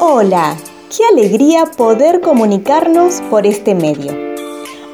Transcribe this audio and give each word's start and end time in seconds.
Hola, 0.00 0.56
qué 0.90 1.04
alegría 1.12 1.66
poder 1.66 2.20
comunicarnos 2.20 3.20
por 3.30 3.46
este 3.46 3.74
medio. 3.74 4.12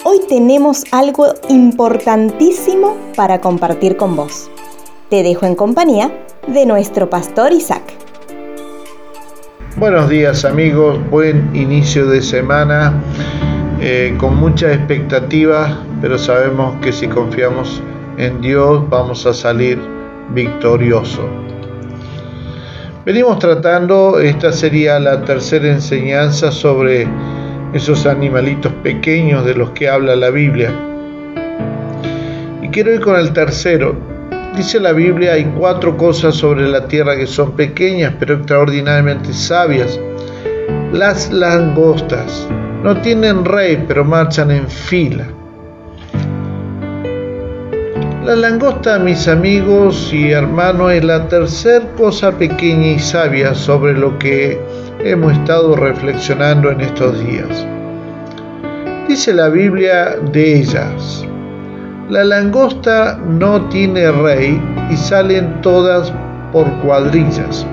Hoy 0.05 0.19
tenemos 0.29 0.85
algo 0.93 1.27
importantísimo 1.49 2.97
para 3.17 3.41
compartir 3.41 3.97
con 3.97 4.15
vos. 4.15 4.51
Te 5.09 5.23
dejo 5.23 5.47
en 5.47 5.55
compañía 5.55 6.13
de 6.47 6.67
nuestro 6.67 7.09
pastor 7.09 7.53
Isaac. 7.53 7.83
Buenos 9.77 10.11
días 10.11 10.45
amigos, 10.45 10.99
buen 11.11 11.55
inicio 11.57 12.07
de 12.07 12.21
semana, 12.21 13.03
eh, 13.81 14.15
con 14.19 14.37
mucha 14.37 14.73
expectativa, 14.73 15.83
pero 16.03 16.19
sabemos 16.19 16.77
que 16.83 16.93
si 16.93 17.09
confiamos 17.09 17.83
en 18.19 18.41
Dios 18.43 18.89
vamos 18.91 19.25
a 19.25 19.33
salir 19.33 19.81
victorioso. 20.35 21.50
Venimos 23.07 23.39
tratando, 23.39 24.21
esta 24.21 24.53
sería 24.53 25.01
la 25.01 25.25
tercera 25.25 25.69
enseñanza 25.69 26.53
sobre 26.53 27.09
esos 27.73 28.05
animalitos 28.05 28.71
pequeños 28.83 29.47
de 29.47 29.55
los 29.55 29.71
que 29.71 29.89
habla 29.89 30.15
la 30.17 30.29
Biblia. 30.29 30.71
Y 32.61 32.69
quiero 32.69 32.93
ir 32.93 33.01
con 33.01 33.17
el 33.17 33.33
tercero. 33.33 33.97
Dice 34.55 34.79
la 34.81 34.93
Biblia, 34.93 35.33
hay 35.33 35.45
cuatro 35.57 35.97
cosas 35.97 36.35
sobre 36.35 36.69
la 36.69 36.87
tierra 36.89 37.17
que 37.17 37.27
son 37.27 37.53
pequeñas 37.53 38.13
pero 38.19 38.35
extraordinariamente 38.35 39.33
sabias. 39.33 39.99
Las 40.93 41.33
langostas 41.33 42.47
no 42.83 43.01
tienen 43.01 43.47
rey 43.47 43.83
pero 43.89 44.05
marchan 44.05 44.51
en 44.51 44.69
fila. 44.69 45.27
La 48.31 48.37
langosta, 48.37 48.97
mis 49.01 49.27
amigos 49.27 50.13
y 50.13 50.31
hermanos, 50.31 50.93
es 50.93 51.03
la 51.03 51.27
tercera 51.27 51.85
cosa 51.97 52.31
pequeña 52.31 52.93
y 52.93 52.99
sabia 53.01 53.57
sobre 53.57 53.93
lo 53.93 54.17
que 54.21 54.57
hemos 55.01 55.33
estado 55.33 55.75
reflexionando 55.75 56.71
en 56.71 56.81
estos 56.81 57.19
días. 57.27 57.67
Dice 59.09 59.35
la 59.35 59.49
Biblia 59.49 60.15
de 60.31 60.61
ellas, 60.61 61.27
la 62.09 62.23
langosta 62.23 63.19
no 63.19 63.63
tiene 63.63 64.13
rey 64.13 64.63
y 64.93 64.97
salen 64.97 65.61
todas 65.61 66.13
por 66.53 66.71
cuadrillas. 66.83 67.67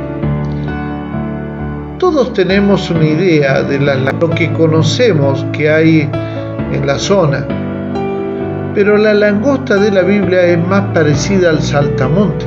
Todos 2.00 2.34
tenemos 2.34 2.90
una 2.90 3.06
idea 3.06 3.62
de 3.62 3.78
lo 3.80 4.30
que 4.32 4.52
conocemos 4.54 5.46
que 5.54 5.70
hay 5.70 6.10
en 6.74 6.88
la 6.88 6.98
zona 6.98 7.46
pero 8.78 8.96
la 8.96 9.12
langosta 9.12 9.78
de 9.78 9.90
la 9.90 10.04
Biblia 10.04 10.44
es 10.44 10.60
más 10.68 10.94
parecida 10.94 11.50
al 11.50 11.64
saltamonte. 11.64 12.46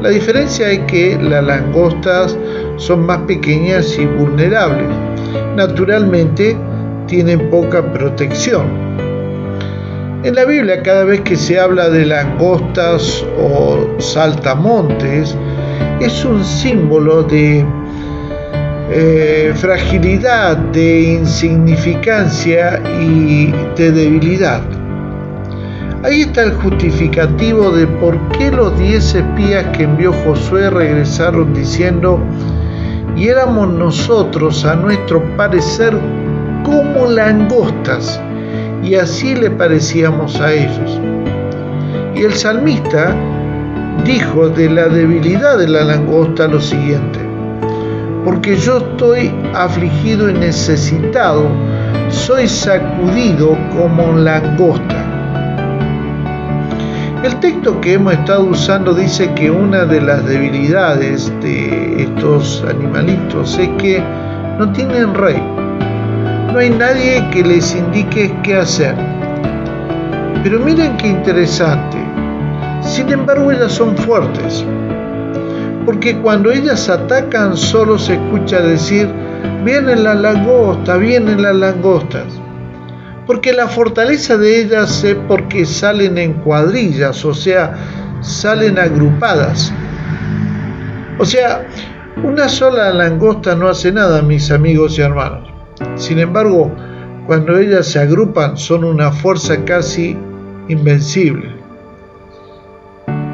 La 0.00 0.10
diferencia 0.10 0.70
es 0.70 0.78
que 0.86 1.18
las 1.20 1.42
langostas 1.42 2.38
son 2.76 3.04
más 3.04 3.18
pequeñas 3.22 3.98
y 3.98 4.06
vulnerables. 4.06 4.86
Naturalmente 5.56 6.56
tienen 7.08 7.50
poca 7.50 7.92
protección. 7.92 8.66
En 10.22 10.32
la 10.32 10.44
Biblia 10.44 10.80
cada 10.84 11.02
vez 11.02 11.22
que 11.22 11.34
se 11.34 11.58
habla 11.58 11.88
de 11.88 12.06
langostas 12.06 13.26
o 13.36 13.84
saltamontes 13.98 15.36
es 15.98 16.24
un 16.24 16.44
símbolo 16.44 17.24
de 17.24 17.66
eh, 18.92 19.52
fragilidad, 19.56 20.56
de 20.56 21.00
insignificancia 21.00 22.80
y 23.00 23.50
de 23.76 23.90
debilidad. 23.90 24.75
Ahí 26.06 26.20
está 26.20 26.44
el 26.44 26.52
justificativo 26.52 27.72
de 27.72 27.84
por 27.84 28.16
qué 28.28 28.52
los 28.52 28.78
diez 28.78 29.12
espías 29.12 29.76
que 29.76 29.82
envió 29.82 30.12
Josué 30.12 30.70
regresaron 30.70 31.52
diciendo, 31.52 32.20
y 33.16 33.26
éramos 33.26 33.70
nosotros 33.70 34.64
a 34.64 34.76
nuestro 34.76 35.20
parecer 35.36 35.98
como 36.62 37.06
langostas, 37.06 38.20
y 38.84 38.94
así 38.94 39.34
le 39.34 39.50
parecíamos 39.50 40.40
a 40.40 40.52
ellos. 40.52 41.00
Y 42.14 42.22
el 42.22 42.34
salmista 42.34 43.12
dijo 44.04 44.48
de 44.48 44.70
la 44.70 44.86
debilidad 44.86 45.58
de 45.58 45.66
la 45.66 45.82
langosta 45.82 46.46
lo 46.46 46.60
siguiente, 46.60 47.18
porque 48.24 48.56
yo 48.56 48.78
estoy 48.78 49.34
afligido 49.54 50.30
y 50.30 50.34
necesitado, 50.34 51.48
soy 52.10 52.46
sacudido 52.46 53.58
como 53.76 54.12
langosta. 54.12 54.95
El 57.26 57.40
texto 57.40 57.80
que 57.80 57.94
hemos 57.94 58.12
estado 58.12 58.44
usando 58.44 58.94
dice 58.94 59.34
que 59.34 59.50
una 59.50 59.84
de 59.84 60.00
las 60.00 60.24
debilidades 60.24 61.32
de 61.42 62.04
estos 62.04 62.64
animalitos 62.70 63.58
es 63.58 63.68
que 63.82 64.00
no 64.60 64.70
tienen 64.70 65.12
rey. 65.12 65.42
No 66.52 66.56
hay 66.56 66.70
nadie 66.70 67.28
que 67.32 67.42
les 67.42 67.74
indique 67.74 68.32
qué 68.44 68.58
hacer. 68.58 68.94
Pero 70.44 70.60
miren 70.60 70.96
qué 70.98 71.08
interesante. 71.08 71.96
Sin 72.80 73.08
embargo, 73.08 73.50
ellas 73.50 73.72
son 73.72 73.96
fuertes. 73.96 74.64
Porque 75.84 76.16
cuando 76.18 76.52
ellas 76.52 76.88
atacan 76.88 77.56
solo 77.56 77.98
se 77.98 78.14
escucha 78.14 78.60
decir, 78.60 79.08
vienen 79.64 80.04
las 80.04 80.16
langostas, 80.20 81.00
vienen 81.00 81.42
las 81.42 81.56
langostas 81.56 82.40
porque 83.26 83.52
la 83.52 83.66
fortaleza 83.66 84.36
de 84.36 84.60
ellas 84.60 85.02
es 85.02 85.16
porque 85.26 85.66
salen 85.66 86.16
en 86.16 86.34
cuadrillas, 86.34 87.24
o 87.24 87.34
sea, 87.34 87.74
salen 88.20 88.78
agrupadas. 88.78 89.72
O 91.18 91.24
sea, 91.24 91.66
una 92.22 92.48
sola 92.48 92.90
langosta 92.92 93.54
no 93.54 93.68
hace 93.68 93.90
nada, 93.90 94.22
mis 94.22 94.50
amigos 94.50 94.98
y 94.98 95.02
hermanos. 95.02 95.50
Sin 95.96 96.18
embargo, 96.18 96.70
cuando 97.26 97.58
ellas 97.58 97.86
se 97.86 97.98
agrupan 97.98 98.56
son 98.56 98.84
una 98.84 99.10
fuerza 99.10 99.64
casi 99.64 100.16
invencible. 100.68 101.50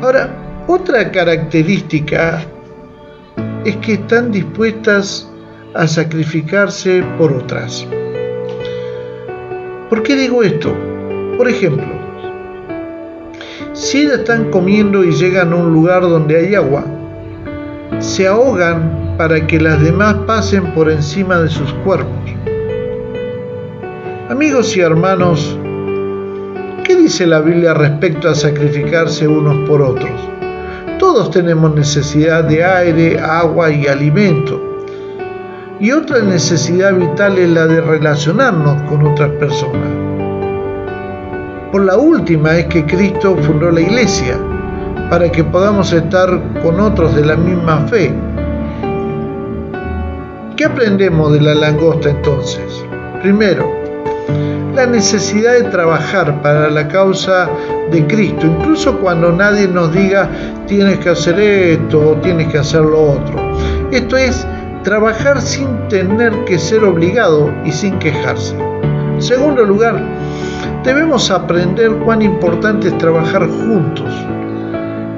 Ahora, 0.00 0.30
otra 0.66 1.10
característica 1.10 2.42
es 3.64 3.76
que 3.76 3.94
están 3.94 4.32
dispuestas 4.32 5.28
a 5.74 5.86
sacrificarse 5.86 7.04
por 7.18 7.32
otras. 7.32 7.86
¿Por 9.92 10.02
qué 10.02 10.16
digo 10.16 10.42
esto? 10.42 10.74
Por 11.36 11.50
ejemplo, 11.50 11.84
si 13.74 14.06
están 14.06 14.50
comiendo 14.50 15.04
y 15.04 15.12
llegan 15.12 15.52
a 15.52 15.56
un 15.56 15.70
lugar 15.74 16.00
donde 16.00 16.34
hay 16.34 16.54
agua, 16.54 16.86
se 17.98 18.26
ahogan 18.26 19.16
para 19.18 19.46
que 19.46 19.60
las 19.60 19.82
demás 19.82 20.14
pasen 20.26 20.72
por 20.72 20.90
encima 20.90 21.40
de 21.40 21.50
sus 21.50 21.70
cuerpos. 21.84 22.08
Amigos 24.30 24.74
y 24.78 24.80
hermanos, 24.80 25.58
¿qué 26.84 26.96
dice 26.96 27.26
la 27.26 27.40
Biblia 27.40 27.74
respecto 27.74 28.30
a 28.30 28.34
sacrificarse 28.34 29.28
unos 29.28 29.68
por 29.68 29.82
otros? 29.82 30.18
Todos 30.98 31.30
tenemos 31.30 31.74
necesidad 31.74 32.44
de 32.44 32.64
aire, 32.64 33.20
agua 33.20 33.70
y 33.70 33.86
alimento 33.86 34.71
y 35.82 35.90
otra 35.90 36.20
necesidad 36.20 36.94
vital 36.94 37.36
es 37.38 37.50
la 37.50 37.66
de 37.66 37.80
relacionarnos 37.80 38.82
con 38.82 39.04
otras 39.04 39.30
personas. 39.30 39.90
Por 41.72 41.84
la 41.84 41.96
última 41.96 42.56
es 42.56 42.66
que 42.66 42.86
Cristo 42.86 43.36
fundó 43.42 43.68
la 43.72 43.80
iglesia, 43.80 44.38
para 45.10 45.30
que 45.32 45.42
podamos 45.42 45.92
estar 45.92 46.40
con 46.62 46.78
otros 46.78 47.16
de 47.16 47.26
la 47.26 47.34
misma 47.34 47.78
fe. 47.88 48.14
¿Qué 50.56 50.66
aprendemos 50.66 51.32
de 51.32 51.40
la 51.40 51.54
langosta 51.56 52.10
entonces? 52.10 52.84
Primero, 53.20 53.68
la 54.76 54.86
necesidad 54.86 55.54
de 55.54 55.64
trabajar 55.64 56.40
para 56.42 56.70
la 56.70 56.86
causa 56.86 57.50
de 57.90 58.06
Cristo, 58.06 58.46
incluso 58.46 59.00
cuando 59.00 59.32
nadie 59.32 59.66
nos 59.66 59.92
diga 59.92 60.30
tienes 60.68 61.00
que 61.00 61.08
hacer 61.08 61.40
esto 61.40 62.10
o 62.10 62.14
tienes 62.18 62.52
que 62.52 62.58
hacer 62.58 62.82
lo 62.82 63.14
otro. 63.14 63.34
Esto 63.90 64.16
es 64.16 64.46
trabajar 64.82 65.40
sin 65.40 65.88
tener 65.88 66.44
que 66.44 66.58
ser 66.58 66.84
obligado 66.84 67.52
y 67.64 67.72
sin 67.72 67.98
quejarse. 67.98 68.56
Segundo 69.18 69.64
lugar, 69.64 70.00
debemos 70.84 71.30
aprender 71.30 71.92
cuán 72.04 72.22
importante 72.22 72.88
es 72.88 72.98
trabajar 72.98 73.48
juntos. 73.48 74.12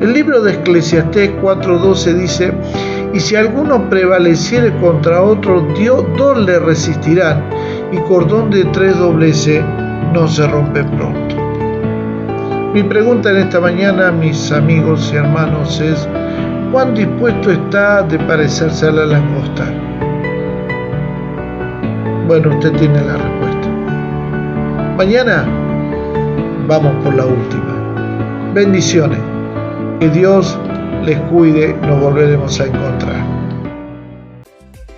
El 0.01 0.13
libro 0.13 0.43
de 0.43 0.53
Eclesiastés 0.53 1.33
4:12 1.41 2.15
dice, 2.15 2.53
y 3.15 3.21
si 3.21 3.37
alguno 3.37 3.89
prevaleciere 3.89 4.77
contra 4.79 5.23
otro, 5.23 5.67
Dios 5.79 6.05
dos 6.17 6.37
le 6.37 6.59
resistirán, 6.59 7.45
y 7.93 7.99
cordón 8.09 8.51
de 8.51 8.65
tres 8.67 8.99
dobleces 8.99 9.63
no 10.13 10.27
se 10.29 10.47
rompe 10.47 10.83
pronto. 10.85 11.37
Mi 12.75 12.83
pregunta 12.83 13.31
en 13.31 13.37
esta 13.37 13.61
mañana, 13.61 14.11
mis 14.11 14.51
amigos 14.51 15.11
y 15.13 15.17
hermanos, 15.17 15.81
es, 15.81 16.09
cuán 16.75 16.93
dispuesto 16.93 17.53
está 17.53 18.03
de 18.03 18.19
parecerse 18.19 18.89
a 18.89 18.91
la 18.91 19.07
langosta. 19.07 19.65
Bueno, 22.27 22.51
usted 22.51 22.73
tiene 22.73 23.01
la 23.01 23.17
respuesta. 23.17 23.69
Mañana 24.97 25.47
vamos 26.67 26.93
por 27.05 27.15
la 27.15 27.27
última. 27.27 28.53
Bendiciones. 28.55 29.21
Que 30.01 30.09
Dios 30.09 30.59
les 31.05 31.17
cuide, 31.31 31.75
nos 31.75 32.01
volveremos 32.01 32.61
a 32.61 32.65
encontrar. 32.65 33.25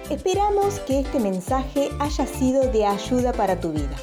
Esperamos 0.09 0.81
que 0.87 1.01
este 1.01 1.21
mensaje 1.21 1.91
haya 1.99 2.25
sido 2.25 2.73
de 2.73 2.87
ayuda 2.87 3.35
para 3.35 3.61
tu 3.61 3.73
vida. 3.73 3.97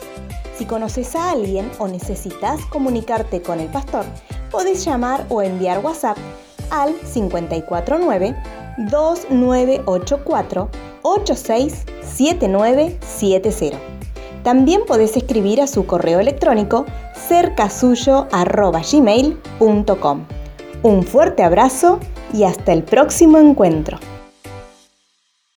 Si 0.55 0.65
conoces 0.67 1.15
a 1.15 1.31
alguien 1.31 1.71
o 1.79 1.87
necesitas 1.87 2.63
comunicarte 2.67 3.41
con 3.41 3.59
el 3.59 3.69
pastor, 3.69 4.05
podés 4.51 4.85
llamar 4.85 5.25
o 5.29 5.41
enviar 5.41 5.79
WhatsApp 5.83 6.19
al 6.69 6.93
549 7.13 8.35
2984 8.77 10.69
867970. 11.03 13.77
También 14.43 14.81
podés 14.85 15.15
escribir 15.15 15.61
a 15.61 15.67
su 15.67 15.85
correo 15.85 16.19
electrónico 16.19 16.85
cercasuyo.gmail.com. 17.27 20.25
Un 20.83 21.03
fuerte 21.03 21.43
abrazo 21.43 21.99
y 22.33 22.43
hasta 22.43 22.73
el 22.73 22.83
próximo 22.83 23.37
encuentro. 23.37 23.99